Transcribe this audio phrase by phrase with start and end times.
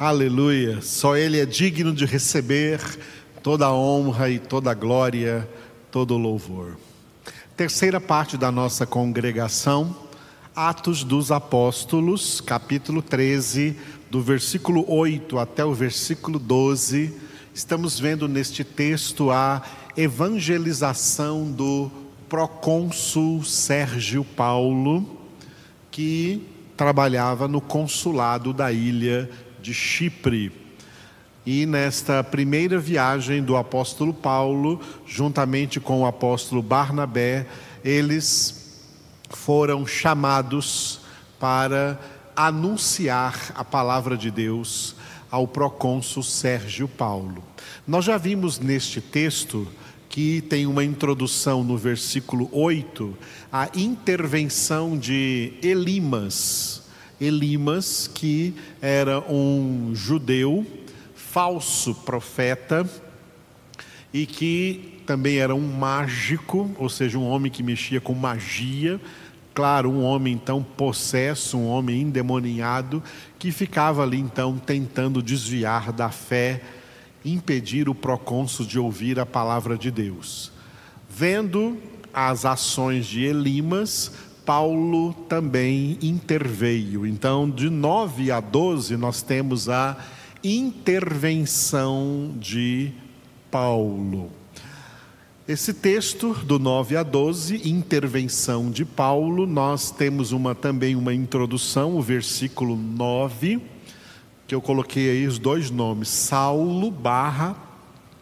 [0.00, 0.80] Aleluia.
[0.80, 2.80] Só Ele é digno de receber
[3.42, 5.46] toda a honra e toda a glória,
[5.90, 6.78] todo o louvor.
[7.54, 9.94] Terceira parte da nossa congregação,
[10.56, 13.76] Atos dos Apóstolos, capítulo 13,
[14.10, 17.14] do versículo 8 até o versículo 12.
[17.52, 19.60] Estamos vendo neste texto a
[19.94, 21.90] evangelização do
[22.26, 25.20] procônsul Sérgio Paulo,
[25.90, 26.42] que
[26.74, 29.28] trabalhava no consulado da ilha
[29.60, 30.52] de Chipre.
[31.44, 37.46] E nesta primeira viagem do apóstolo Paulo, juntamente com o apóstolo Barnabé,
[37.84, 38.78] eles
[39.30, 41.00] foram chamados
[41.38, 41.98] para
[42.36, 44.94] anunciar a palavra de Deus
[45.30, 47.42] ao procônsul Sérgio Paulo.
[47.86, 49.66] Nós já vimos neste texto
[50.08, 53.16] que tem uma introdução no versículo 8,
[53.52, 56.82] a intervenção de Elimas,
[57.20, 60.66] Elimas, que era um judeu,
[61.14, 62.88] falso profeta,
[64.12, 69.00] e que também era um mágico, ou seja, um homem que mexia com magia.
[69.52, 73.02] Claro, um homem então possesso, um homem endemoniado,
[73.38, 76.62] que ficava ali então tentando desviar da fé,
[77.24, 80.52] impedir o procônsul de ouvir a palavra de Deus.
[81.08, 81.76] Vendo
[82.14, 84.12] as ações de Elimas,
[84.44, 87.06] Paulo também interveio.
[87.06, 89.96] Então, de 9 a 12, nós temos a
[90.42, 92.92] intervenção de
[93.50, 94.30] Paulo.
[95.46, 101.96] Esse texto, do 9 a 12, intervenção de Paulo, nós temos uma, também uma introdução,
[101.96, 103.60] o versículo 9,
[104.46, 107.56] que eu coloquei aí os dois nomes, Saulo barra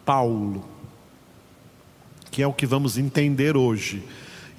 [0.03, 0.65] Paulo,
[2.31, 4.03] que é o que vamos entender hoje.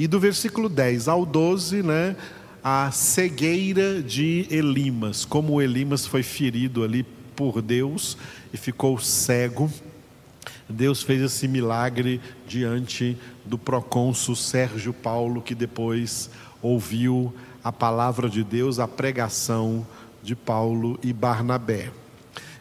[0.01, 2.17] E do versículo 10 ao 12, né,
[2.65, 7.03] a cegueira de Elimas, como Elimas foi ferido ali
[7.37, 8.17] por Deus
[8.51, 9.70] e ficou cego.
[10.67, 16.30] Deus fez esse milagre diante do procônsul Sérgio Paulo, que depois
[16.63, 17.30] ouviu
[17.63, 19.86] a palavra de Deus, a pregação
[20.23, 21.92] de Paulo e Barnabé.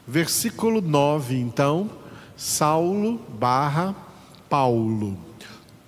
[0.06, 1.90] Versículo 9, então,
[2.36, 3.96] Saulo barra
[4.50, 5.29] Paulo.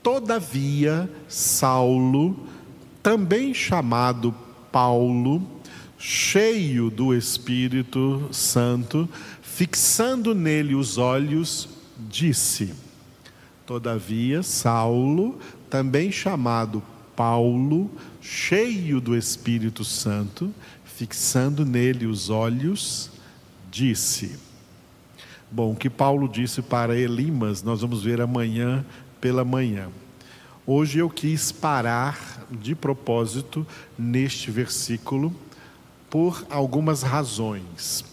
[0.03, 2.47] Todavia, Saulo,
[3.03, 4.33] também chamado
[4.71, 5.41] Paulo,
[5.97, 9.07] cheio do Espírito Santo,
[9.41, 11.69] fixando nele os olhos,
[12.09, 12.73] disse:
[13.65, 15.37] Todavia, Saulo,
[15.69, 16.81] também chamado
[17.15, 20.51] Paulo, cheio do Espírito Santo,
[20.83, 23.11] fixando nele os olhos,
[23.69, 24.35] disse.
[25.51, 28.85] Bom, o que Paulo disse para Elimas, nós vamos ver amanhã
[29.21, 29.89] pela manhã.
[30.65, 33.65] Hoje eu quis parar de propósito
[33.97, 35.33] neste versículo
[36.09, 38.03] por algumas razões.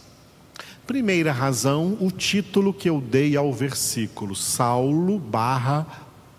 [0.86, 5.86] Primeira razão, o título que eu dei ao versículo, Saulo barra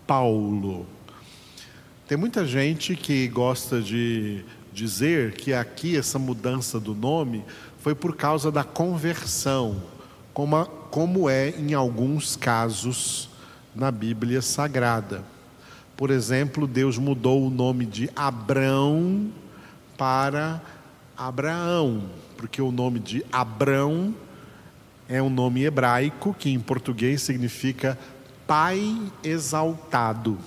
[0.08, 0.86] Paulo.
[2.08, 4.44] Tem muita gente que gosta de
[4.74, 7.44] dizer que aqui essa mudança do nome
[7.80, 9.84] foi por causa da conversão,
[10.34, 13.29] como, como é em alguns casos
[13.76, 15.24] na Bíblia Sagrada.
[15.96, 19.30] Por exemplo, Deus mudou o nome de Abrão
[19.98, 20.62] para
[21.18, 22.04] Abraão,
[22.38, 24.16] porque o nome de Abrão
[25.10, 27.98] é um nome hebraico que em português significa
[28.48, 30.38] pai exaltado.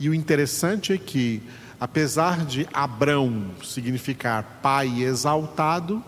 [0.00, 1.40] E o interessante é que,
[1.78, 6.02] apesar de Abrão significar pai exaltado,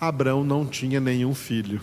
[0.00, 1.80] Abrão não tinha nenhum filho.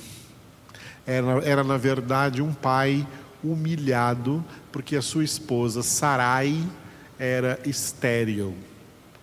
[1.06, 3.06] Era, era na verdade um pai
[3.44, 6.62] humilhado porque a sua esposa Sarai
[7.20, 8.56] era estéril.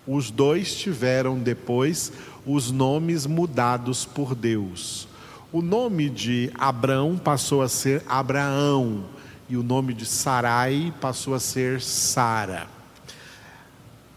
[0.07, 2.13] Os dois tiveram depois
[2.47, 5.09] os nomes mudados por Deus.
[5.53, 9.05] O nome de Abrão passou a ser Abraão
[9.49, 12.67] e o nome de Sarai passou a ser Sara.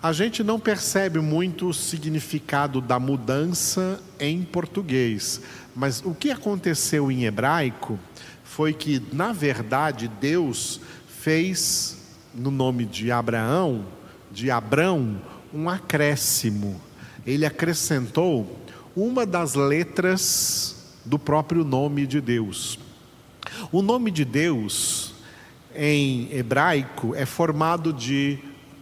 [0.04, 5.42] A gente não percebe muito o significado da mudança em português,
[5.76, 8.00] mas o que aconteceu em hebraico
[8.62, 11.98] foi que, na verdade, Deus fez
[12.32, 13.88] no nome de Abraão,
[14.32, 15.20] de Abrão,
[15.52, 16.80] um acréscimo.
[17.26, 18.60] Ele acrescentou
[18.96, 22.78] uma das letras do próprio nome de Deus.
[23.72, 25.16] O nome de Deus,
[25.76, 28.38] em hebraico, é formado de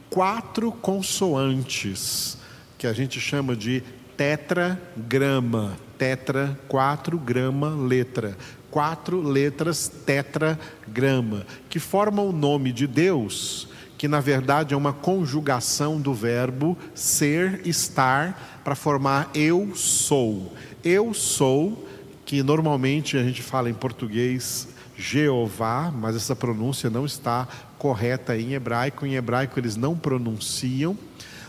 [0.09, 2.37] quatro consoantes,
[2.77, 3.81] que a gente chama de
[4.17, 5.77] tetragrama.
[5.97, 8.37] Tetra, quatro, grama, letra
[8.71, 13.67] quatro letras tetragrama, que formam o nome de Deus,
[13.97, 20.53] que na verdade é uma conjugação do verbo ser, estar, para formar eu sou.
[20.83, 21.87] Eu sou,
[22.25, 28.53] que normalmente a gente fala em português Jeová, mas essa pronúncia não está correta em
[28.53, 29.05] hebraico.
[29.05, 30.97] Em hebraico eles não pronunciam.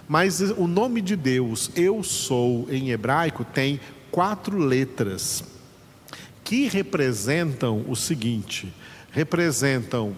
[0.09, 3.79] Mas o nome de Deus, eu sou, em hebraico, tem
[4.11, 5.45] quatro letras
[6.51, 8.75] que representam o seguinte:
[9.13, 10.17] representam,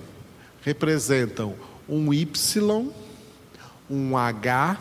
[0.62, 1.54] representam
[1.86, 2.90] um Y,
[3.90, 4.78] um H,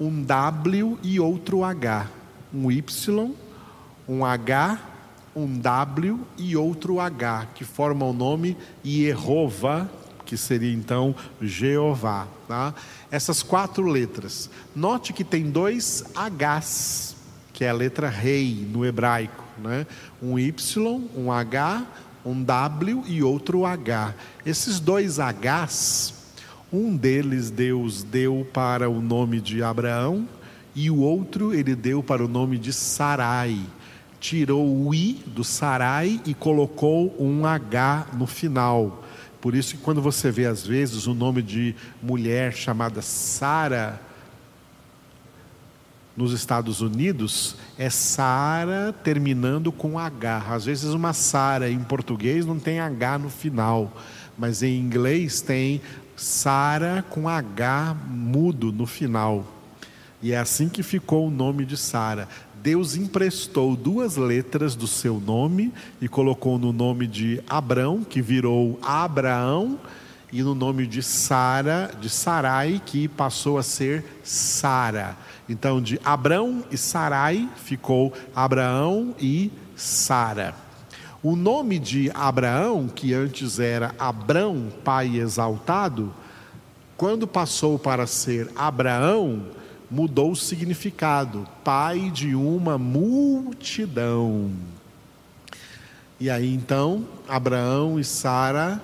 [0.00, 2.10] um W e outro H.
[2.52, 3.30] Um Y,
[4.08, 4.80] um H,
[5.36, 9.88] um W e outro H, que formam o nome Yehovah,
[10.26, 12.26] que seria então Jeová.
[12.48, 12.74] Tá?
[13.08, 14.50] Essas quatro letras.
[14.74, 17.14] Note que tem dois Hs,
[17.58, 19.42] que é a letra rei no hebraico.
[19.58, 19.84] Né?
[20.22, 21.84] Um Y, um H,
[22.24, 24.14] um W e outro H.
[24.46, 26.14] Esses dois Hs,
[26.72, 30.28] um deles Deus deu para o nome de Abraão
[30.72, 33.58] e o outro ele deu para o nome de Sarai.
[34.20, 39.02] Tirou o I do Sarai e colocou um H no final
[39.40, 44.00] por isso que quando você vê às vezes o nome de mulher chamada Sara
[46.18, 50.46] nos Estados Unidos, é Sara terminando com H.
[50.50, 53.96] Às vezes uma Sara em português não tem H no final,
[54.36, 55.80] mas em inglês tem
[56.16, 59.46] Sara com H mudo no final.
[60.20, 62.28] E é assim que ficou o nome de Sara.
[62.60, 68.76] Deus emprestou duas letras do seu nome e colocou no nome de Abrão, que virou
[68.82, 69.78] Abraão,
[70.32, 75.16] e no nome de Sara, de Sarai, que passou a ser Sara.
[75.48, 80.54] Então, de Abrão e Sarai ficou Abraão e Sara.
[81.22, 86.12] O nome de Abraão, que antes era Abrão, pai exaltado,
[86.96, 89.46] quando passou para ser Abraão,
[89.90, 94.50] mudou o significado, pai de uma multidão.
[96.20, 98.82] E aí então, Abraão e Sara,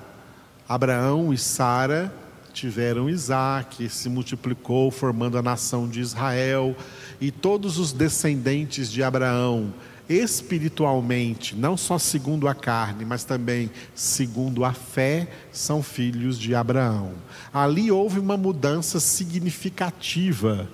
[0.69, 2.13] Abraão e Sara
[2.53, 6.77] tiveram Isaac, se multiplicou, formando a nação de Israel,
[7.21, 9.75] e todos os descendentes de Abraão,
[10.09, 17.13] espiritualmente, não só segundo a carne, mas também segundo a fé, são filhos de Abraão.
[17.53, 20.69] Ali houve uma mudança significativa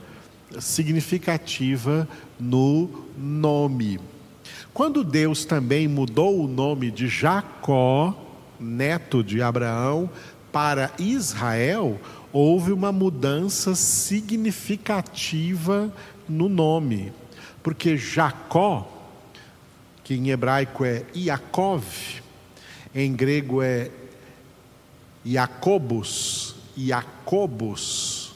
[0.58, 2.08] significativa
[2.38, 4.00] no nome.
[4.72, 8.29] Quando Deus também mudou o nome de Jacó,
[8.60, 10.10] neto de Abraão,
[10.52, 11.98] para Israel,
[12.32, 15.92] houve uma mudança significativa
[16.28, 17.12] no nome.
[17.62, 18.88] Porque Jacó,
[20.02, 21.84] que em hebraico é Iakov,
[22.94, 23.90] em grego é
[25.24, 28.32] Jacobus, Jacobus,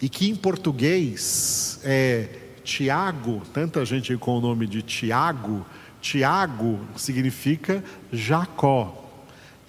[0.00, 2.28] e que em português é
[2.64, 5.64] Tiago, tanta gente com o nome de Tiago,
[6.00, 9.01] Tiago significa Jacó.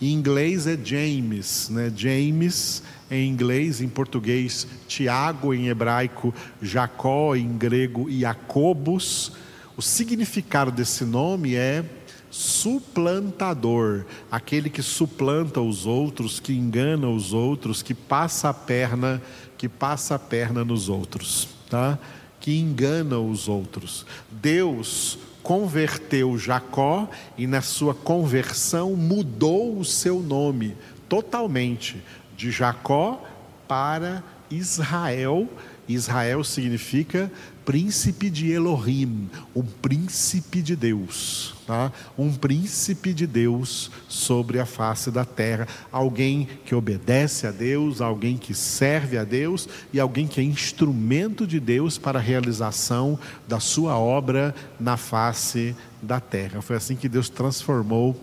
[0.02, 1.92] Em inglês é James, né?
[1.96, 9.32] James em inglês, em português Tiago, em hebraico Jacó, em grego Jacobus.
[9.78, 11.84] O significado desse nome é
[12.30, 19.22] suplantador, aquele que suplanta os outros, que engana os outros, que passa a perna
[19.56, 21.98] que passa a perna nos outros, tá?
[22.44, 24.06] Que engana os outros.
[24.30, 27.08] Deus converteu Jacó
[27.38, 30.76] e, na sua conversão, mudou o seu nome
[31.08, 32.04] totalmente
[32.36, 33.24] de Jacó
[33.66, 34.22] para
[34.52, 35.48] Israel.
[35.88, 37.32] Israel significa
[37.66, 41.92] príncipe de Elohim, um príncipe de Deus, tá?
[42.18, 48.38] um príncipe de Deus sobre a face da terra, alguém que obedece a Deus, alguém
[48.38, 53.60] que serve a Deus e alguém que é instrumento de Deus para a realização da
[53.60, 56.62] sua obra na face da terra.
[56.62, 58.20] Foi assim que Deus transformou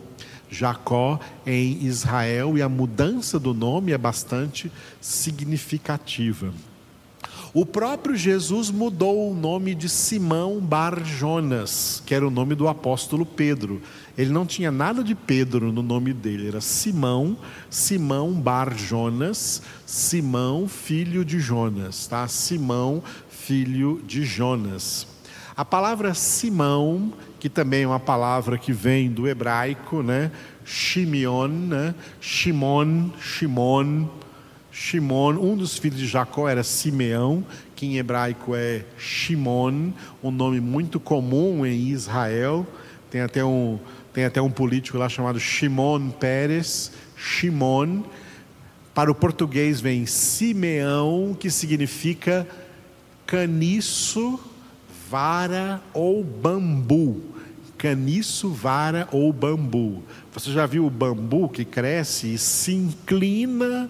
[0.50, 6.52] Jacó em Israel e a mudança do nome é bastante significativa.
[7.52, 12.69] O próprio Jesus mudou o nome de Simão Bar Jonas, que era o nome do
[12.69, 13.83] apóstolo Pedro.
[14.16, 17.37] Ele não tinha nada de Pedro no nome dele, era Simão,
[17.69, 22.28] Simão Bar Jonas, Simão, filho de Jonas, tá?
[22.28, 25.09] Simão, filho de Jonas.
[25.57, 30.30] A palavra Simão, que também é uma palavra que vem do hebraico, né?
[30.64, 31.97] Shimeon, né?
[32.21, 34.07] Shimon, Shimon,
[34.73, 40.61] Shimon, um dos filhos de Jacó era Simeão, que em hebraico é Shimon, um nome
[40.61, 42.67] muito comum em Israel.
[43.11, 43.79] Tem até um,
[44.12, 48.03] tem até um político lá chamado Shimon Peres, Shimon,
[48.95, 52.47] Para o português vem Simeão, que significa
[53.27, 54.39] caniço,
[55.09, 57.23] vara ou bambu.
[57.79, 60.03] Caniço, vara ou bambu.
[60.33, 63.89] Você já viu o bambu que cresce e se inclina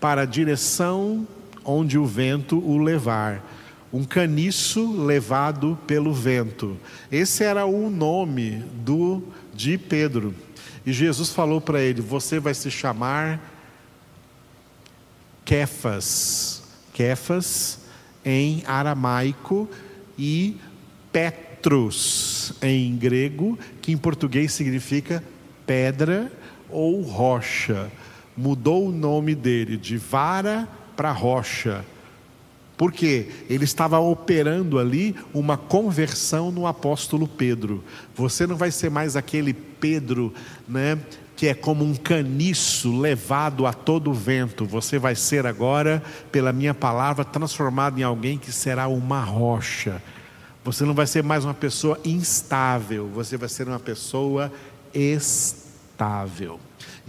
[0.00, 1.26] para a direção
[1.64, 3.44] onde o vento o levar?
[3.92, 6.76] Um caniço levado pelo vento.
[7.10, 10.34] Esse era o nome do de Pedro.
[10.86, 13.40] E Jesus falou para ele: Você vai se chamar
[15.44, 16.62] Kefas.
[16.92, 17.80] Kefas
[18.24, 19.68] em aramaico
[20.16, 20.56] e
[21.12, 25.22] Petrus em grego, que em português significa
[25.66, 26.30] pedra
[26.68, 27.90] ou rocha.
[28.40, 30.66] Mudou o nome dele de vara
[30.96, 31.84] para rocha.
[32.74, 37.84] Porque ele estava operando ali uma conversão no apóstolo Pedro.
[38.16, 40.32] Você não vai ser mais aquele Pedro,
[40.66, 40.98] né,
[41.36, 44.64] que é como um caniço levado a todo vento.
[44.64, 50.02] Você vai ser agora, pela minha palavra, transformado em alguém que será uma rocha.
[50.64, 54.50] Você não vai ser mais uma pessoa instável, você vai ser uma pessoa
[54.94, 56.58] estável.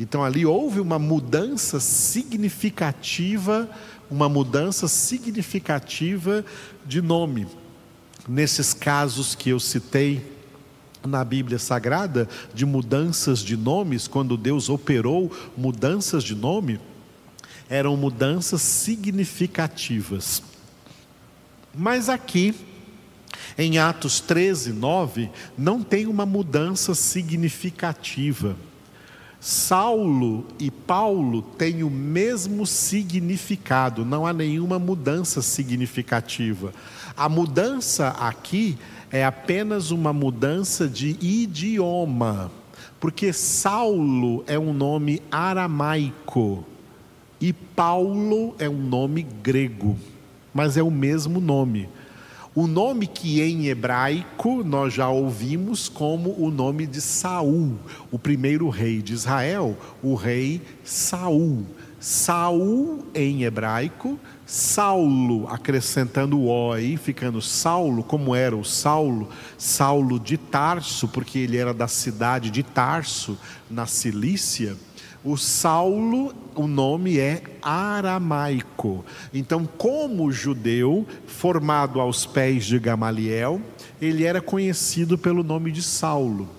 [0.02, 3.70] Então ali houve uma mudança significativa,
[4.10, 6.44] uma mudança significativa
[6.84, 7.48] de nome.
[8.28, 10.26] Nesses casos que eu citei,
[11.06, 16.80] na Bíblia Sagrada de mudanças de nomes, quando Deus operou mudanças de nome,
[17.70, 20.42] eram mudanças significativas.
[21.76, 22.56] Mas aqui,
[23.56, 28.58] em Atos 13, 9, não tem uma mudança significativa.
[29.44, 36.72] Saulo e Paulo têm o mesmo significado, não há nenhuma mudança significativa.
[37.18, 38.78] A mudança aqui
[39.10, 42.52] é apenas uma mudança de idioma,
[43.00, 46.64] porque Saulo é um nome aramaico
[47.42, 49.98] e Paulo é um nome grego,
[50.54, 51.90] mas é o mesmo nome.
[52.54, 57.80] O nome que em hebraico nós já ouvimos como o nome de Saul,
[58.12, 61.66] o primeiro rei de Israel, o rei Saul.
[61.98, 64.20] Saul em hebraico
[64.52, 69.30] Saulo, acrescentando o O aí, ficando Saulo, como era o Saulo?
[69.58, 73.38] Saulo de Tarso, porque ele era da cidade de Tarso,
[73.70, 74.76] na Cilícia.
[75.24, 79.06] O Saulo, o nome é aramaico.
[79.32, 83.62] Então, como judeu, formado aos pés de Gamaliel,
[84.02, 86.50] ele era conhecido pelo nome de Saulo.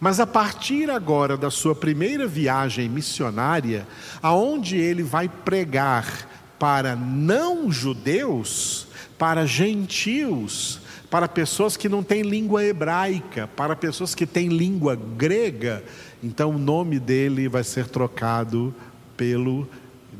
[0.00, 3.86] Mas a partir agora da sua primeira viagem missionária,
[4.20, 12.64] aonde ele vai pregar para não judeus, para gentios, para pessoas que não têm língua
[12.64, 15.82] hebraica, para pessoas que têm língua grega,
[16.22, 18.74] então o nome dele vai ser trocado
[19.16, 19.66] pelo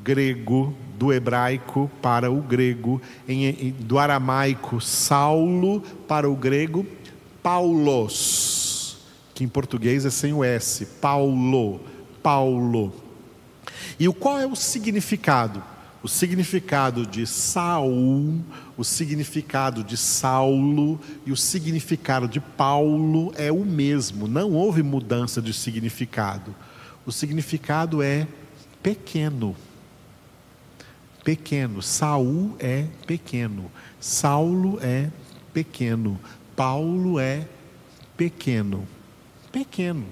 [0.02, 6.85] grego, do hebraico para o grego, em, do aramaico Saulo para o grego
[7.42, 8.99] Paulos,
[9.35, 11.80] que em português é sem o S, Paulo,
[12.23, 12.92] Paulo.
[13.99, 15.62] E o qual é o significado?
[16.09, 18.43] O significado de Saul,
[18.79, 25.43] o significado de Saulo e o significado de Paulo é o mesmo, não houve mudança
[25.43, 26.57] de significado.
[27.05, 28.27] O significado é
[28.83, 29.55] pequeno.
[31.23, 31.83] Pequeno.
[31.83, 33.71] Saul é pequeno.
[34.00, 35.11] Saulo é
[35.53, 36.19] pequeno.
[36.57, 37.47] Paulo é
[38.17, 38.88] pequeno.
[39.53, 40.07] Pequeno.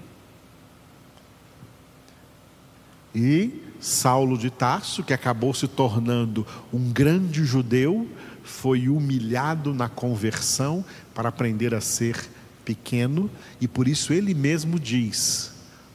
[3.14, 8.08] E Saulo de Tarso, que acabou se tornando um grande judeu,
[8.42, 12.28] foi humilhado na conversão para aprender a ser
[12.64, 15.52] pequeno, e por isso ele mesmo diz: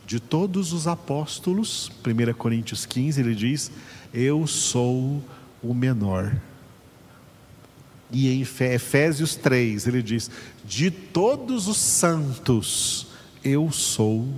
[0.08, 3.70] de todos os apóstolos, 1 Coríntios 15, ele diz:
[4.14, 5.22] Eu sou
[5.62, 6.34] o menor.
[8.10, 10.32] E em Efésios 3, ele diz:
[10.64, 13.08] De todos os santos,
[13.44, 14.30] eu sou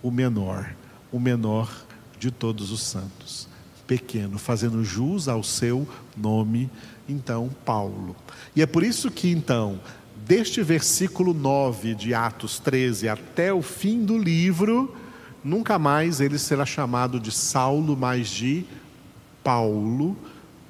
[0.00, 0.76] o menor.
[1.10, 1.87] O menor
[2.18, 3.48] de todos os santos.
[3.86, 6.70] Pequeno, fazendo jus ao seu nome,
[7.08, 8.14] então, Paulo.
[8.54, 9.80] E é por isso que, então,
[10.26, 14.94] deste versículo 9 de Atos 13 até o fim do livro,
[15.42, 18.64] nunca mais ele será chamado de Saulo, mas de
[19.42, 20.16] Paulo,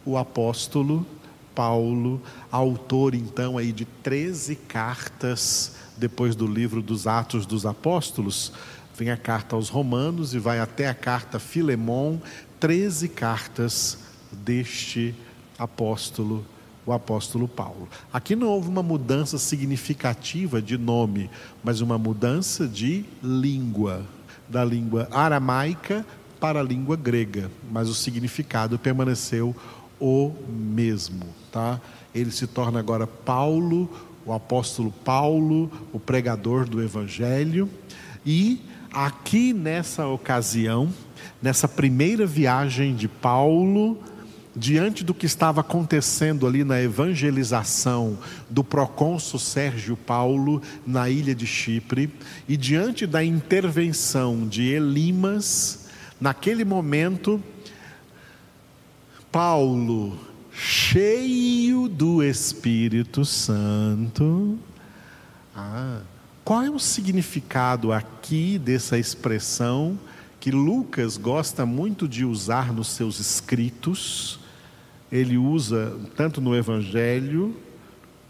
[0.05, 1.05] o apóstolo
[1.59, 8.53] Paulo, autor então aí de 13 cartas depois do livro dos Atos dos Apóstolos,
[8.99, 12.19] Vem a carta aos Romanos e vai até a carta Filemon,
[12.59, 13.97] 13 cartas
[14.33, 15.15] deste
[15.57, 16.45] apóstolo,
[16.85, 17.89] o apóstolo Paulo.
[18.13, 21.31] Aqui não houve uma mudança significativa de nome,
[21.63, 24.05] mas uma mudança de língua,
[24.49, 26.05] da língua aramaica
[26.41, 29.55] para a língua grega, mas o significado permaneceu
[30.01, 31.81] o mesmo, tá?
[32.13, 33.89] Ele se torna agora Paulo,
[34.27, 37.71] o apóstolo Paulo, o pregador do evangelho,
[38.27, 38.61] e
[38.93, 40.93] aqui nessa ocasião,
[41.41, 43.99] nessa primeira viagem de Paulo,
[44.55, 48.19] diante do que estava acontecendo ali na evangelização
[48.51, 52.13] do procônsul Sérgio Paulo na ilha de Chipre,
[52.49, 55.89] e diante da intervenção de Elimas,
[56.21, 57.43] naquele momento,
[59.31, 60.19] Paulo,
[60.53, 64.59] cheio do Espírito Santo,
[65.55, 66.01] ah,
[66.49, 69.99] qual é o significado aqui dessa expressão
[70.41, 74.41] que Lucas gosta muito de usar nos seus escritos?
[75.13, 77.55] ele usa tanto no Evangelho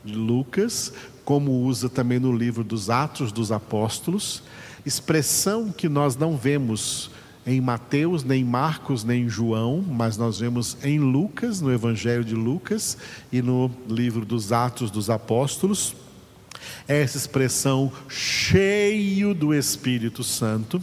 [0.05, 0.93] de Lucas,
[1.25, 4.43] como usa também no livro dos Atos dos Apóstolos,
[4.85, 7.13] expressão que nós não vemos
[7.47, 12.99] em Mateus, nem Marcos, nem João, mas nós vemos em Lucas, no Evangelho de Lucas
[13.31, 15.95] e no livro dos Atos dos Apóstolos.
[16.87, 20.83] Essa expressão cheio do Espírito Santo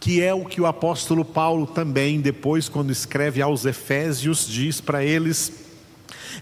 [0.00, 5.04] que é o que o apóstolo Paulo também, depois, quando escreve aos Efésios, diz para
[5.04, 5.52] eles,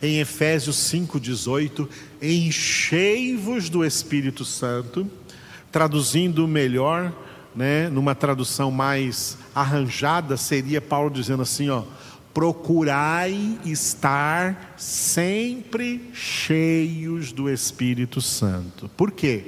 [0.00, 1.88] em Efésios 5,18:
[2.22, 5.10] Enchei-vos do Espírito Santo,
[5.72, 7.12] traduzindo melhor,
[7.54, 11.82] né, numa tradução mais arranjada, seria Paulo dizendo assim: ó,
[12.38, 18.88] procurai estar sempre cheios do Espírito Santo.
[18.96, 19.44] Por quê?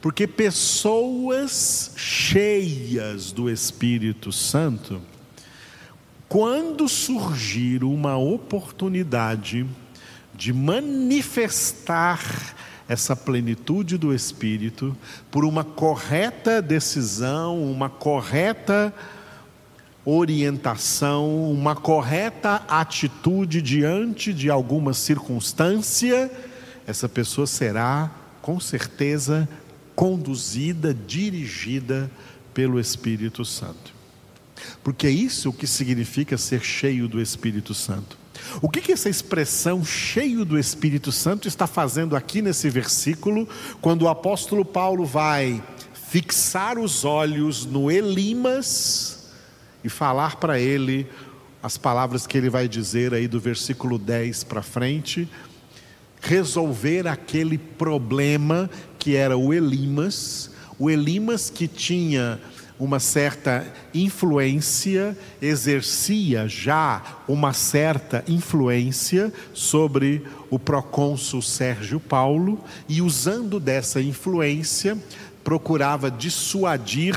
[0.00, 5.02] Porque pessoas cheias do Espírito Santo,
[6.26, 9.66] quando surgir uma oportunidade
[10.34, 12.18] de manifestar
[12.88, 14.96] essa plenitude do Espírito
[15.30, 18.90] por uma correta decisão, uma correta
[20.04, 26.30] orientação, uma correta atitude diante de alguma circunstância,
[26.86, 29.48] essa pessoa será, com certeza,
[29.94, 32.10] conduzida, dirigida
[32.52, 33.92] pelo Espírito Santo.
[34.82, 38.18] Porque é isso o que significa ser cheio do Espírito Santo.
[38.60, 43.48] O que, que essa expressão cheio do Espírito Santo está fazendo aqui nesse versículo,
[43.80, 45.62] quando o apóstolo Paulo vai
[45.94, 49.21] fixar os olhos no Elimas
[49.84, 51.06] e falar para ele
[51.62, 55.28] as palavras que ele vai dizer aí do versículo 10 para frente,
[56.20, 58.68] resolver aquele problema
[58.98, 62.40] que era o Elimas, o Elimas que tinha
[62.78, 63.64] uma certa
[63.94, 74.98] influência, exercia já uma certa influência sobre o procônsul Sérgio Paulo e usando dessa influência
[75.44, 77.16] procurava dissuadir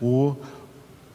[0.00, 0.36] o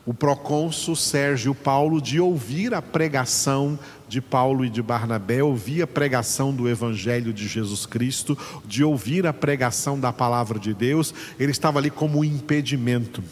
[0.06, 5.88] o procônsul Sérgio Paulo de ouvir a pregação de Paulo e de Barnabé, ouvir a
[5.88, 11.52] pregação do Evangelho de Jesus Cristo, de ouvir a pregação da palavra de Deus, ele
[11.52, 13.24] estava ali como um impedimento.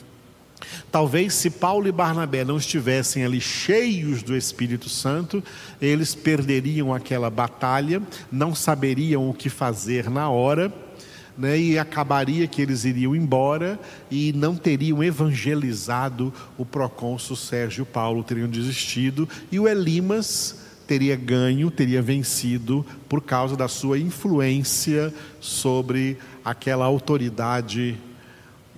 [0.92, 5.44] Talvez se Paulo e Barnabé não estivessem ali cheios do Espírito Santo,
[5.82, 10.74] eles perderiam aquela batalha, não saberiam o que fazer na hora
[11.38, 18.24] né, e acabaria que eles iriam embora e não teriam evangelizado o procônsul Sérgio Paulo,
[18.24, 26.18] teriam desistido, e o Elimas teria ganho, teria vencido por causa da sua influência sobre
[26.44, 27.98] aquela autoridade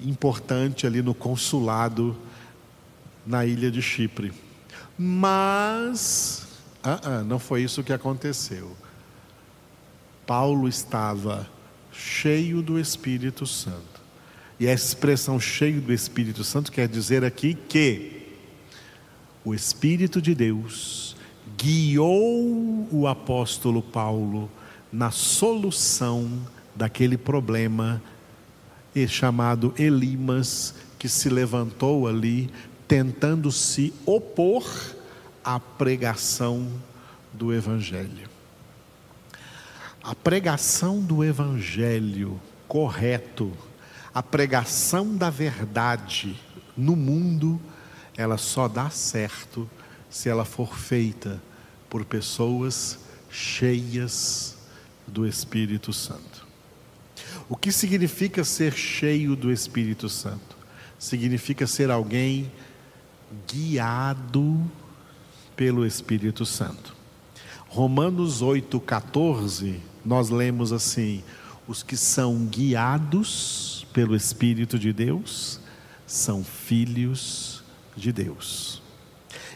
[0.02, 2.16] importante ali no consulado
[3.26, 4.32] na ilha de Chipre.
[4.98, 6.48] Mas,
[6.86, 8.72] uh -uh, não foi isso que aconteceu.
[10.26, 11.48] Paulo estava
[11.98, 14.02] cheio do Espírito Santo.
[14.60, 18.24] E essa expressão cheio do Espírito Santo quer dizer aqui que
[19.44, 21.16] o Espírito de Deus
[21.58, 24.50] guiou o apóstolo Paulo
[24.92, 26.30] na solução
[26.76, 28.02] daquele problema
[29.08, 32.50] chamado Elimas, que se levantou ali
[32.88, 34.66] tentando se opor
[35.44, 36.72] à pregação
[37.34, 38.35] do Evangelho.
[40.08, 43.52] A pregação do Evangelho correto,
[44.14, 46.40] a pregação da verdade
[46.78, 47.60] no mundo,
[48.16, 49.68] ela só dá certo
[50.08, 51.42] se ela for feita
[51.90, 53.00] por pessoas
[53.32, 54.56] cheias
[55.08, 56.46] do Espírito Santo.
[57.50, 60.56] O que significa ser cheio do Espírito Santo?
[61.00, 62.52] Significa ser alguém
[63.52, 64.64] guiado
[65.56, 66.96] pelo Espírito Santo.
[67.68, 71.24] Romanos 8,14 nós lemos assim:
[71.68, 75.60] os que são guiados pelo Espírito de Deus
[76.06, 77.64] são filhos
[77.96, 78.82] de Deus.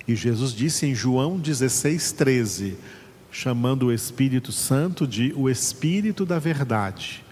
[0.07, 2.77] E Jesus disse em João 16, 13:
[3.31, 7.23] chamando o Espírito Santo de o Espírito da Verdade.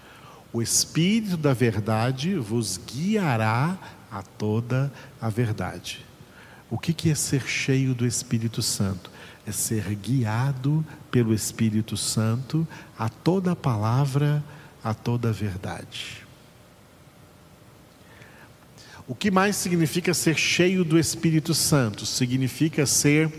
[0.52, 3.76] O Espírito da Verdade vos guiará
[4.10, 6.04] a toda a verdade.
[6.70, 9.10] O que é ser cheio do Espírito Santo?
[9.48, 14.44] É ser guiado pelo Espírito Santo a toda palavra,
[14.84, 16.18] a toda verdade.
[19.06, 22.04] O que mais significa ser cheio do Espírito Santo?
[22.04, 23.32] Significa ser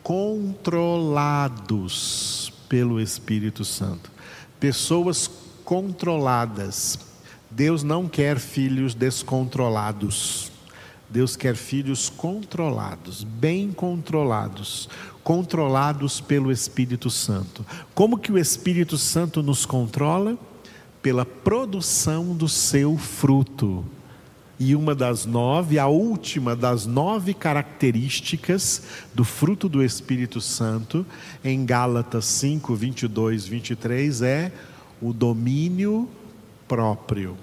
[0.00, 4.12] controlados pelo Espírito Santo.
[4.60, 5.28] Pessoas
[5.64, 7.00] controladas.
[7.50, 10.52] Deus não quer filhos descontrolados.
[11.12, 14.88] Deus quer filhos controlados, bem controlados,
[15.22, 17.64] controlados pelo Espírito Santo.
[17.94, 20.36] Como que o Espírito Santo nos controla?
[21.00, 23.84] Pela produção do seu fruto.
[24.58, 28.82] E uma das nove, a última das nove características
[29.12, 31.04] do fruto do Espírito Santo,
[31.42, 34.52] em Gálatas 5, 22, 23, é
[35.00, 36.08] o domínio
[36.68, 37.36] próprio.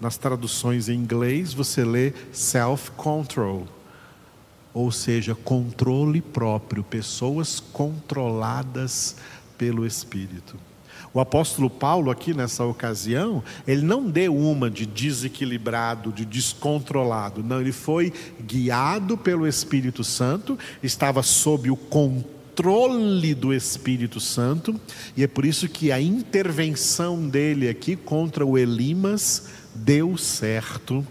[0.00, 3.66] Nas traduções em inglês, você lê self-control,
[4.74, 9.16] ou seja, controle próprio, pessoas controladas
[9.56, 10.56] pelo Espírito.
[11.14, 17.60] O apóstolo Paulo, aqui nessa ocasião, ele não deu uma de desequilibrado, de descontrolado, não,
[17.60, 18.12] ele foi
[18.44, 24.78] guiado pelo Espírito Santo, estava sob o controle do Espírito Santo,
[25.16, 31.06] e é por isso que a intervenção dele aqui contra o Elimas deu certo,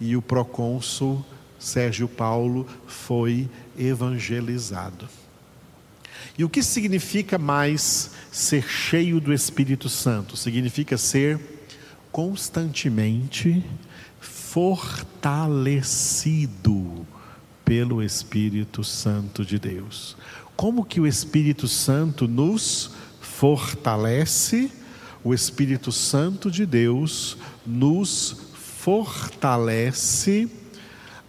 [0.00, 1.24] e o procônsul
[1.62, 3.48] Sérgio Paulo foi
[3.78, 5.08] evangelizado.
[6.36, 10.36] E o que significa mais ser cheio do Espírito Santo?
[10.36, 11.38] Significa ser
[12.10, 13.64] constantemente
[14.20, 15.46] fortalecido
[17.64, 20.16] pelo Espírito Santo de Deus.
[20.56, 24.68] Como que o Espírito Santo nos fortalece?
[25.22, 28.36] O Espírito Santo de Deus nos
[28.82, 30.50] fortalece,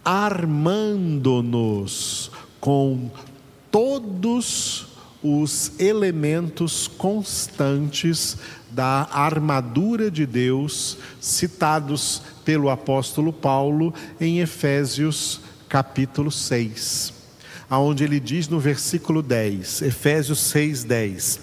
[0.04, 3.10] armando-nos com
[3.70, 4.86] todos
[5.22, 8.36] os elementos constantes
[8.70, 17.14] da armadura de Deus citados pelo apóstolo Paulo em Efésios capítulo 6,
[17.70, 21.40] aonde ele diz no versículo 10, Efésios 6:10,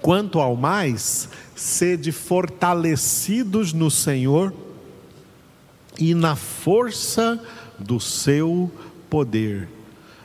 [0.00, 4.52] quanto ao mais, sede fortalecidos no Senhor
[5.98, 7.40] e na força
[7.78, 8.70] do seu
[9.08, 9.68] poder.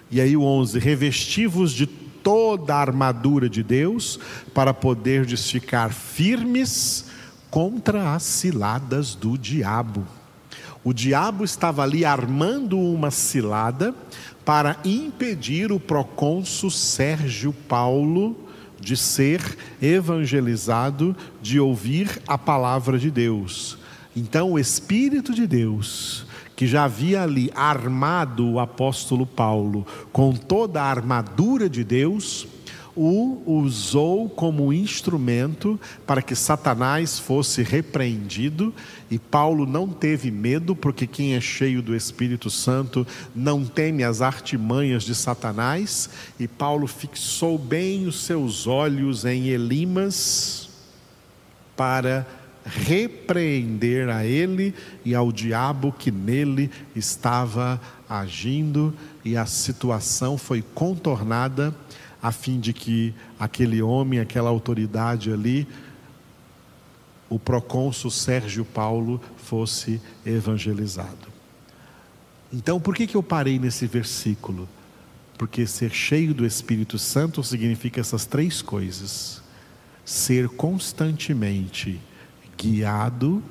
[0.10, 4.20] E aí o 11, revestivos de toda a armadura de Deus
[4.54, 7.06] para poderdes ficar firmes
[7.50, 10.06] contra as ciladas do diabo.
[10.84, 13.94] O diabo estava ali armando uma cilada
[14.46, 18.36] para impedir o procônsul Sérgio Paulo
[18.80, 19.42] de ser
[19.82, 23.78] evangelizado, de ouvir a palavra de Deus.
[24.16, 26.26] Então, o Espírito de Deus
[26.58, 32.48] que já havia ali armado o apóstolo Paulo com toda a armadura de Deus,
[32.96, 38.74] o usou como instrumento para que Satanás fosse repreendido,
[39.08, 44.24] e Paulo não teve medo, porque quem é cheio do Espírito Santo não teme as
[44.24, 50.72] artimanhas de Satanás, e Paulo fixou bem os seus olhos em Elimas
[51.76, 52.26] para
[52.68, 54.74] repreender a ele
[55.06, 61.74] e ao diabo que nele estava agindo, e a situação foi contornada
[62.22, 65.68] a fim de que aquele homem, aquela autoridade ali,
[67.30, 71.28] o procônsul Sérgio Paulo, fosse evangelizado.
[72.52, 74.68] Então, por que, que eu parei nesse versículo?
[75.38, 79.42] Porque ser cheio do Espírito Santo significa essas três coisas:
[80.06, 82.00] ser constantemente
[82.58, 83.44] guiado,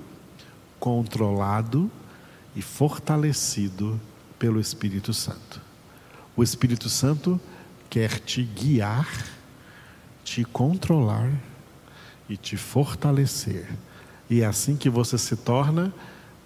[0.81, 1.91] controlado
[2.55, 4.01] e fortalecido
[4.39, 5.61] pelo Espírito Santo.
[6.37, 7.41] O Espírito Santo
[7.89, 9.09] quer te guiar,
[10.25, 11.31] te controlar
[12.29, 13.69] e te fortalecer.
[14.29, 15.95] E é assim que você se torna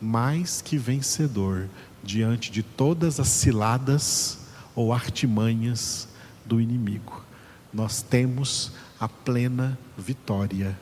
[0.00, 1.68] mais que vencedor
[2.02, 4.38] diante de todas as ciladas
[4.74, 6.08] ou artimanhas
[6.44, 7.24] do inimigo.
[7.72, 10.78] Nós temos a plena vitória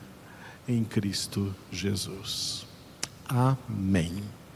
[0.69, 2.67] em Cristo Jesus.
[3.27, 4.23] Amém.